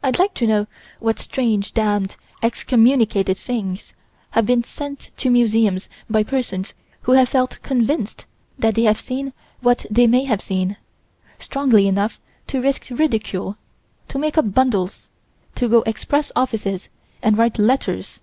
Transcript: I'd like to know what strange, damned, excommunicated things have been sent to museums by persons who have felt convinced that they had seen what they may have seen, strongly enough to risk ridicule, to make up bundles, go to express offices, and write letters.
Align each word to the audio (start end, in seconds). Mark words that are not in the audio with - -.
I'd 0.00 0.20
like 0.20 0.32
to 0.34 0.46
know 0.46 0.68
what 1.00 1.18
strange, 1.18 1.72
damned, 1.74 2.14
excommunicated 2.40 3.36
things 3.36 3.92
have 4.30 4.46
been 4.46 4.62
sent 4.62 5.10
to 5.16 5.28
museums 5.28 5.88
by 6.08 6.22
persons 6.22 6.72
who 7.02 7.14
have 7.14 7.30
felt 7.30 7.58
convinced 7.62 8.26
that 8.60 8.76
they 8.76 8.84
had 8.84 8.96
seen 8.98 9.32
what 9.60 9.86
they 9.90 10.06
may 10.06 10.22
have 10.22 10.40
seen, 10.40 10.76
strongly 11.40 11.88
enough 11.88 12.20
to 12.46 12.60
risk 12.62 12.86
ridicule, 12.90 13.56
to 14.06 14.20
make 14.20 14.38
up 14.38 14.54
bundles, 14.54 15.08
go 15.58 15.68
to 15.68 15.82
express 15.90 16.30
offices, 16.36 16.88
and 17.20 17.36
write 17.36 17.58
letters. 17.58 18.20